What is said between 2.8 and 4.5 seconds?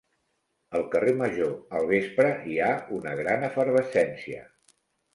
una gran efervescència.